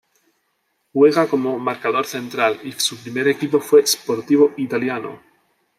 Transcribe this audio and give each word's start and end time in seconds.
Juega 0.93 1.27
como 1.27 1.59
marcador 1.59 2.07
central 2.07 2.59
y 2.63 2.71
su 2.71 2.97
primer 2.97 3.27
equipo 3.27 3.59
fue 3.61 3.85
Sportivo 3.85 4.51
Italiano. 4.57 5.21